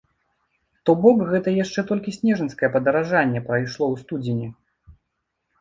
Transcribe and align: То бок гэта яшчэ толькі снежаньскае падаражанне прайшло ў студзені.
То 0.89 0.93
бок 1.01 1.19
гэта 1.33 1.53
яшчэ 1.63 1.83
толькі 1.93 2.13
снежаньскае 2.17 2.69
падаражанне 2.79 3.45
прайшло 3.51 3.85
ў 3.93 4.07
студзені. 4.07 4.47